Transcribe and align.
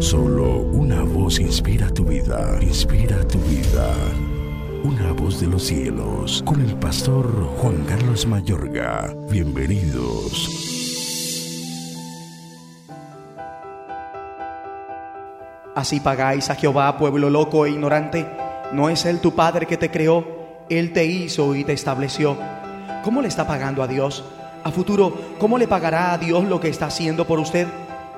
Solo 0.00 0.60
una 0.60 1.02
voz 1.02 1.40
inspira 1.40 1.92
tu 1.92 2.04
vida, 2.04 2.56
inspira 2.60 3.26
tu 3.26 3.36
vida. 3.40 3.92
Una 4.84 5.10
voz 5.10 5.40
de 5.40 5.48
los 5.48 5.64
cielos, 5.64 6.40
con 6.46 6.60
el 6.60 6.76
pastor 6.76 7.26
Juan 7.56 7.84
Carlos 7.84 8.24
Mayorga. 8.24 9.12
Bienvenidos. 9.28 10.48
Así 15.74 15.98
pagáis 15.98 16.48
a 16.48 16.54
Jehová, 16.54 16.96
pueblo 16.96 17.28
loco 17.28 17.66
e 17.66 17.70
ignorante. 17.70 18.24
¿No 18.72 18.90
es 18.90 19.04
Él 19.04 19.18
tu 19.18 19.34
Padre 19.34 19.66
que 19.66 19.76
te 19.76 19.90
creó? 19.90 20.24
Él 20.70 20.92
te 20.92 21.06
hizo 21.06 21.56
y 21.56 21.64
te 21.64 21.72
estableció. 21.72 22.36
¿Cómo 23.02 23.20
le 23.20 23.26
está 23.26 23.48
pagando 23.48 23.82
a 23.82 23.88
Dios? 23.88 24.22
A 24.62 24.70
futuro, 24.70 25.12
¿cómo 25.40 25.58
le 25.58 25.66
pagará 25.66 26.12
a 26.12 26.18
Dios 26.18 26.44
lo 26.44 26.60
que 26.60 26.68
está 26.68 26.86
haciendo 26.86 27.26
por 27.26 27.40
usted? 27.40 27.66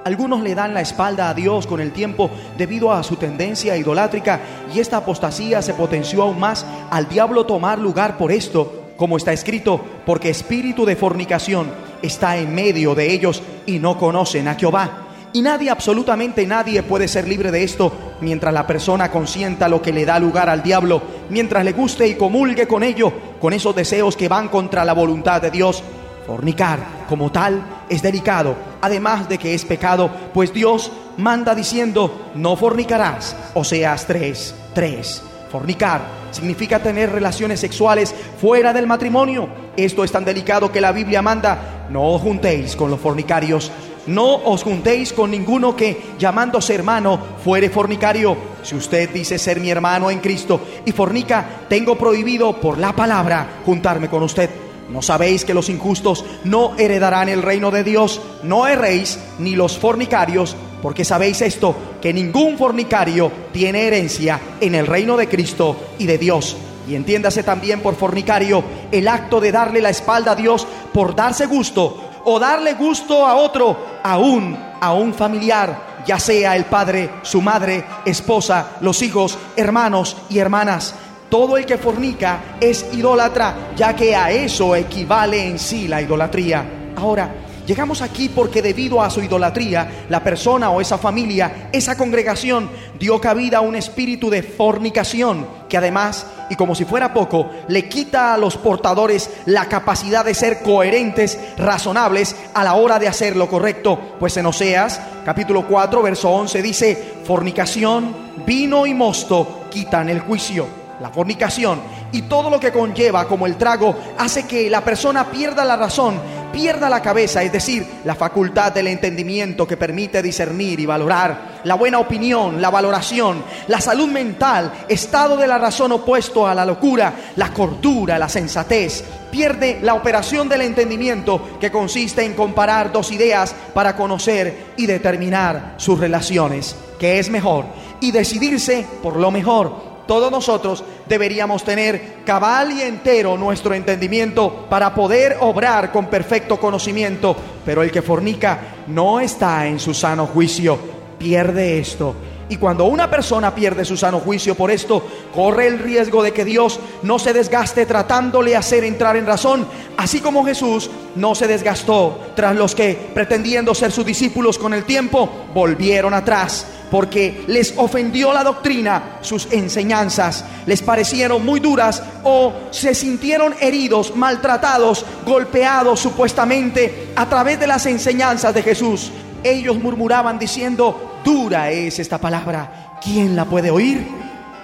Algunos 0.05 0.41
le 0.43 0.55
dan 0.55 0.73
la 0.73 0.80
espalda 0.80 1.29
a 1.29 1.35
Dios 1.35 1.67
con 1.67 1.79
el 1.80 1.93
tiempo 1.93 2.30
debido 2.57 2.91
a 2.93 3.03
su 3.03 3.17
tendencia 3.17 3.77
idolátrica 3.77 4.41
y 4.75 4.81
esta 4.81 4.99
apostasía 4.99 5.61
se 5.61 5.75
potenció 5.75 6.22
aún 6.22 6.41
más 6.41 6.64
al 6.91 7.08
diablo 7.08 7.45
tomar 7.45 7.79
lugar 7.79 8.17
por 8.17 8.32
esto, 8.32 8.93
como 8.96 9.18
está 9.18 9.35
escrito, 9.35 9.85
porque 10.07 10.31
espíritu 10.31 10.86
de 10.86 10.96
fornicación 10.96 11.71
está 12.00 12.39
en 12.39 12.55
medio 12.55 12.94
de 12.94 13.13
ellos 13.13 13.43
y 13.67 13.79
no 13.79 13.99
conocen 13.99 14.49
a 14.49 14.55
Jehová. 14.55 15.07
Y 15.35 15.43
nadie, 15.43 15.71
absolutamente 15.71 16.46
nadie 16.46 16.82
puede 16.82 17.07
ser 17.07 17.29
libre 17.29 17.50
de 17.50 17.63
esto 17.63 17.93
mientras 18.21 18.55
la 18.55 18.67
persona 18.67 19.11
consienta 19.11 19.69
lo 19.69 19.80
que 19.82 19.93
le 19.93 20.05
da 20.05 20.19
lugar 20.19 20.49
al 20.49 20.63
diablo, 20.63 21.03
mientras 21.29 21.64
le 21.64 21.72
guste 21.72 22.08
y 22.08 22.14
comulgue 22.14 22.67
con 22.67 22.82
ello, 22.82 23.13
con 23.39 23.53
esos 23.53 23.77
deseos 23.77 24.17
que 24.17 24.29
van 24.29 24.49
contra 24.49 24.85
la 24.85 24.94
voluntad 24.94 25.43
de 25.43 25.50
Dios. 25.50 25.85
Fornicar 26.27 26.80
como 27.08 27.30
tal 27.30 27.63
es 27.89 28.03
delicado, 28.03 28.57
además 28.80 29.29
de 29.29 29.39
que 29.39 29.54
es 29.54 29.64
pecado, 29.64 30.11
pues 30.32 30.52
Dios 30.52 30.90
manda 31.16 31.54
diciendo, 31.54 32.30
no 32.34 32.56
fornicarás, 32.56 33.36
o 33.55 33.64
seas 33.64 34.06
tres, 34.06 34.55
tres. 34.75 35.22
Fornicar 35.50 36.02
significa 36.30 36.78
tener 36.78 37.10
relaciones 37.10 37.58
sexuales 37.60 38.14
fuera 38.40 38.72
del 38.72 38.86
matrimonio. 38.86 39.48
Esto 39.77 40.05
es 40.05 40.12
tan 40.12 40.24
delicado 40.24 40.70
que 40.70 40.80
la 40.80 40.92
Biblia 40.92 41.22
manda, 41.22 41.86
no 41.90 42.06
os 42.08 42.22
juntéis 42.22 42.77
con 42.77 42.90
los 42.90 43.00
fornicarios, 43.00 43.72
no 44.06 44.36
os 44.36 44.62
juntéis 44.62 45.12
con 45.12 45.30
ninguno 45.30 45.77
que 45.77 46.00
llamándose 46.18 46.74
hermano 46.74 47.18
fuere 47.44 47.68
fornicario. 47.68 48.36
Si 48.62 48.74
usted 48.74 49.10
dice 49.10 49.38
ser 49.38 49.60
mi 49.60 49.70
hermano 49.70 50.10
en 50.10 50.20
Cristo 50.20 50.60
y 50.84 50.92
fornica, 50.92 51.44
tengo 51.68 51.96
prohibido 51.96 52.60
por 52.60 52.78
la 52.78 52.92
palabra 52.92 53.60
juntarme 53.64 54.08
con 54.08 54.22
usted. 54.22 54.59
¿No 54.91 55.02
sabéis 55.02 55.44
que 55.44 55.55
los 55.55 55.69
injustos 55.69 56.24
no 56.42 56.77
heredarán 56.77 57.28
el 57.28 57.42
reino 57.42 57.70
de 57.70 57.84
Dios? 57.84 58.20
No 58.42 58.66
erréis 58.66 59.20
ni 59.38 59.55
los 59.55 59.78
fornicarios, 59.78 60.56
porque 60.83 61.05
sabéis 61.05 61.42
esto, 61.42 61.77
que 62.02 62.12
ningún 62.12 62.58
fornicario 62.58 63.30
tiene 63.52 63.86
herencia 63.86 64.41
en 64.61 64.74
el 64.74 64.88
reino 64.88 65.16
de 65.16 65.28
Cristo 65.28 65.77
y 65.98 66.06
de 66.06 66.18
Dios. 66.18 66.56
Y 66.88 66.96
entiéndase 66.96 67.44
también 67.44 67.80
por 67.80 67.94
fornicario 67.94 68.64
el 68.91 69.06
acto 69.06 69.41
de 69.41 69.52
darle 69.52 69.80
la 69.80 69.91
espalda 69.91 70.33
a 70.33 70.36
Dios 70.36 70.66
por 70.92 71.14
darse 71.14 71.46
gusto 71.46 72.11
o 72.24 72.41
darle 72.41 72.74
gusto 72.74 73.24
a 73.24 73.36
otro, 73.36 73.77
aún 74.02 74.58
a 74.80 74.92
un 74.92 75.14
familiar, 75.14 76.02
ya 76.05 76.18
sea 76.18 76.56
el 76.56 76.64
padre, 76.64 77.11
su 77.22 77.41
madre, 77.41 77.84
esposa, 78.05 78.72
los 78.80 79.02
hijos, 79.02 79.38
hermanos 79.56 80.16
y 80.28 80.38
hermanas. 80.38 80.94
Todo 81.31 81.56
el 81.56 81.64
que 81.64 81.78
fornica 81.78 82.56
es 82.61 82.86
idólatra, 82.92 83.70
ya 83.77 83.95
que 83.95 84.17
a 84.17 84.33
eso 84.33 84.75
equivale 84.75 85.47
en 85.47 85.61
sí 85.61 85.86
la 85.86 86.03
idolatría. 86.03 86.92
Ahora, 86.97 87.33
llegamos 87.69 88.03
aquí 88.03 88.28
porque 88.28 88.61
debido 88.61 89.00
a 89.00 89.09
su 89.11 89.23
idolatría, 89.23 90.06
la 90.08 90.25
persona 90.25 90.70
o 90.70 90.81
esa 90.81 90.98
familia, 90.98 91.69
esa 91.70 91.97
congregación, 91.97 92.69
dio 92.98 93.20
cabida 93.20 93.58
a 93.58 93.61
un 93.61 93.77
espíritu 93.77 94.28
de 94.28 94.42
fornicación 94.42 95.47
que 95.69 95.77
además, 95.77 96.27
y 96.51 96.56
como 96.56 96.75
si 96.75 96.84
fuera 96.84 97.14
poco, 97.14 97.48
le 97.69 97.89
quita 97.89 98.34
a 98.34 98.36
los 98.36 98.56
portadores 98.56 99.30
la 99.46 99.67
capacidad 99.67 100.24
de 100.24 100.35
ser 100.35 100.63
coherentes, 100.63 101.39
razonables 101.57 102.35
a 102.55 102.64
la 102.64 102.74
hora 102.74 102.98
de 102.98 103.07
hacer 103.07 103.36
lo 103.36 103.48
correcto. 103.48 104.17
Pues 104.19 104.36
en 104.36 104.46
Oseas, 104.46 105.01
capítulo 105.24 105.64
4, 105.69 106.02
verso 106.02 106.29
11 106.29 106.61
dice, 106.61 107.14
fornicación, 107.24 108.17
vino 108.45 108.85
y 108.85 108.95
mosto 108.95 109.67
quitan 109.70 110.08
el 110.08 110.19
juicio 110.19 110.80
la 111.00 111.11
fornicación 111.11 111.80
y 112.12 112.22
todo 112.22 112.50
lo 112.50 112.61
que 112.61 112.72
conlleva 112.72 113.27
como 113.27 113.46
el 113.46 113.56
trago 113.56 113.96
hace 114.18 114.46
que 114.46 114.68
la 114.68 114.83
persona 114.83 115.30
pierda 115.30 115.64
la 115.64 115.77
razón, 115.77 116.20
pierda 116.52 116.90
la 116.90 117.00
cabeza, 117.00 117.42
es 117.42 117.52
decir, 117.52 117.86
la 118.05 118.14
facultad 118.14 118.72
del 118.72 118.88
entendimiento 118.88 119.66
que 119.66 119.77
permite 119.77 120.22
discernir 120.22 120.78
y 120.78 120.86
valorar, 120.86 121.60
la 121.64 121.74
buena 121.74 121.98
opinión, 121.98 122.60
la 122.60 122.70
valoración, 122.70 123.42
la 123.68 123.80
salud 123.80 124.08
mental, 124.08 124.72
estado 124.89 125.36
de 125.36 125.46
la 125.46 125.58
razón 125.58 125.92
opuesto 125.92 126.46
a 126.46 126.55
la 126.55 126.66
locura, 126.66 127.14
la 127.36 127.52
cordura, 127.52 128.19
la 128.19 128.28
sensatez. 128.28 129.05
Pierde 129.31 129.78
la 129.83 129.94
operación 129.94 130.49
del 130.49 130.62
entendimiento 130.62 131.59
que 131.60 131.71
consiste 131.71 132.25
en 132.25 132.34
comparar 132.34 132.93
dos 132.93 133.12
ideas 133.12 133.55
para 133.72 133.94
conocer 133.97 134.72
y 134.77 134.87
determinar 134.87 135.75
sus 135.77 136.00
relaciones, 136.00 136.75
que 136.99 137.21
es 137.21 137.31
mejor, 137.31 137.66
y 138.00 138.10
decidirse 138.10 138.87
por 139.03 139.16
lo 139.16 139.31
mejor 139.31 139.90
todos 140.10 140.32
nosotros 140.32 140.82
deberíamos 141.09 141.62
tener 141.62 142.25
cabal 142.25 142.72
y 142.72 142.82
entero 142.82 143.37
nuestro 143.37 143.75
entendimiento 143.75 144.66
para 144.69 144.93
poder 144.93 145.37
obrar 145.38 145.93
con 145.93 146.06
perfecto 146.06 146.59
conocimiento. 146.59 147.37
Pero 147.65 147.84
el 147.84 147.93
que 147.93 148.03
fornica 148.03 148.59
no 148.88 149.21
está 149.21 149.69
en 149.69 149.78
su 149.78 149.94
sano 149.94 150.26
juicio, 150.26 150.76
pierde 151.16 151.78
esto. 151.78 152.16
Y 152.48 152.56
cuando 152.56 152.87
una 152.87 153.09
persona 153.09 153.54
pierde 153.54 153.84
su 153.84 153.97
sano 153.97 154.19
juicio 154.19 154.56
por 154.56 154.72
esto, 154.72 155.00
corre 155.32 155.69
el 155.69 155.78
riesgo 155.78 156.25
de 156.25 156.32
que 156.32 156.44
Dios 156.44 156.81
no 157.04 157.21
se 157.21 157.32
desgaste 157.32 157.87
tratándole 157.87 158.56
hacer 158.56 158.82
entrar 158.82 159.16
en 159.16 159.27
razón, 159.27 159.65
así 159.97 160.19
como 160.19 160.44
Jesús 160.44 160.91
no 161.15 161.37
se 161.37 161.47
desgastó 161.47 162.19
tras 162.34 162.56
los 162.56 162.75
que, 162.75 162.98
pretendiendo 163.15 163.77
ser 163.77 163.92
sus 163.92 164.04
discípulos 164.04 164.59
con 164.59 164.75
el 164.75 164.82
tiempo, 164.82 165.31
volvieron 165.54 166.15
atrás 166.15 166.66
porque 166.91 167.45
les 167.47 167.75
ofendió 167.77 168.33
la 168.33 168.43
doctrina, 168.43 169.19
sus 169.21 169.51
enseñanzas, 169.53 170.45
les 170.67 170.83
parecieron 170.83 171.45
muy 171.45 171.61
duras 171.61 172.03
o 172.25 172.53
se 172.71 172.95
sintieron 172.95 173.55
heridos, 173.61 174.17
maltratados, 174.17 175.05
golpeados 175.25 176.01
supuestamente 176.01 177.12
a 177.17 177.27
través 177.28 177.61
de 177.61 177.67
las 177.67 177.87
enseñanzas 177.87 178.55
de 178.55 178.62
Jesús. 178.62 179.12
Ellos 179.45 179.78
murmuraban 179.78 180.39
diciendo, 180.39 181.21
dura 181.25 181.71
es 181.71 181.99
esta 181.99 182.19
palabra, 182.19 182.99
¿quién 183.03 183.37
la 183.37 183.45
puede 183.45 183.71
oír? 183.71 184.07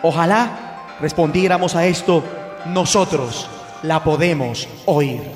Ojalá 0.03 0.97
respondiéramos 1.01 1.75
a 1.75 1.87
esto, 1.87 2.23
nosotros 2.67 3.49
la 3.83 4.03
podemos 4.03 4.69
oír. 4.87 5.36